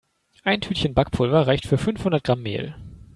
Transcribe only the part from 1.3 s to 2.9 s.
reicht für fünfhundert Gramm Mehl.